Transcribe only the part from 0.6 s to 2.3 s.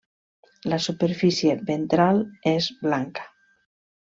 La superfície ventral